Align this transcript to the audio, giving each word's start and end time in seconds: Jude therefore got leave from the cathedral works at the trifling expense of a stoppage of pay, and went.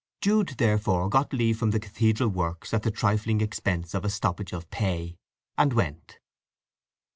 Jude 0.19 0.55
therefore 0.57 1.09
got 1.09 1.31
leave 1.31 1.59
from 1.59 1.69
the 1.69 1.79
cathedral 1.79 2.29
works 2.29 2.73
at 2.73 2.81
the 2.81 2.89
trifling 2.89 3.39
expense 3.39 3.93
of 3.93 4.03
a 4.03 4.09
stoppage 4.09 4.51
of 4.51 4.67
pay, 4.71 5.19
and 5.59 5.73
went. 5.73 6.17